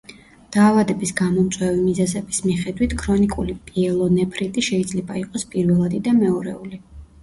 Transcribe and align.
დაავადების 0.55 1.11
გამომწვევი 1.19 1.83
მიზეზების 1.83 2.41
მიხედვით 2.47 2.97
ქრონიკული 3.03 3.57
პიელონეფრიტი 3.71 4.69
შეიძლება 4.73 5.23
იყოს 5.25 5.51
პირველადი 5.57 6.07
და 6.11 6.21
მეორეული. 6.23 6.87